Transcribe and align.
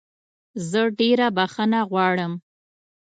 زه 0.69 0.81
ډېره 0.99 1.27
بخښنه 1.37 1.81
غواړم. 1.89 2.33